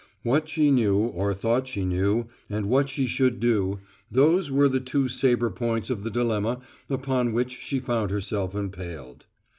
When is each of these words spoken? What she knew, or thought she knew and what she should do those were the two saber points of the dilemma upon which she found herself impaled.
What 0.23 0.49
she 0.49 0.71
knew, 0.71 0.97
or 1.03 1.31
thought 1.35 1.67
she 1.67 1.85
knew 1.85 2.25
and 2.49 2.65
what 2.65 2.89
she 2.89 3.05
should 3.05 3.39
do 3.39 3.81
those 4.11 4.49
were 4.49 4.67
the 4.67 4.79
two 4.79 5.07
saber 5.07 5.51
points 5.51 5.91
of 5.91 6.03
the 6.03 6.09
dilemma 6.09 6.59
upon 6.89 7.33
which 7.33 7.59
she 7.59 7.79
found 7.79 8.09
herself 8.09 8.55
impaled. 8.55 9.25